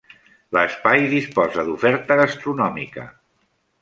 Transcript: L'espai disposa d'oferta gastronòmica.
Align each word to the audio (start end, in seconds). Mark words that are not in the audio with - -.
L'espai 0.57 1.03
disposa 1.11 1.65
d'oferta 1.67 2.17
gastronòmica. 2.21 3.05